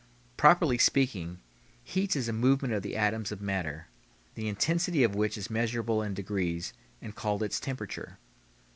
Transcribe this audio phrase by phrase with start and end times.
[0.35, 1.37] Properly speaking,
[1.83, 3.85] heat is a movement of the atoms of matter,
[4.33, 8.17] the intensity of which is measurable in degrees, and called its temperature.